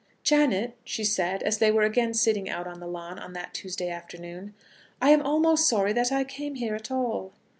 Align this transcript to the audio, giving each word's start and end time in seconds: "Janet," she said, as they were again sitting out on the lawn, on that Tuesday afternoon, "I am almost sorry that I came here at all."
"Janet," 0.23 0.77
she 0.83 1.03
said, 1.03 1.43
as 1.43 1.59
they 1.59 1.69
were 1.69 1.83
again 1.83 2.15
sitting 2.15 2.49
out 2.49 2.65
on 2.65 2.79
the 2.79 2.87
lawn, 2.87 3.19
on 3.19 3.33
that 3.33 3.53
Tuesday 3.53 3.87
afternoon, 3.89 4.55
"I 4.99 5.11
am 5.11 5.21
almost 5.21 5.69
sorry 5.69 5.93
that 5.93 6.11
I 6.11 6.23
came 6.23 6.55
here 6.55 6.73
at 6.73 6.89
all." 6.89 7.33